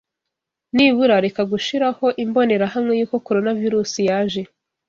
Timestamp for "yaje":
4.09-4.41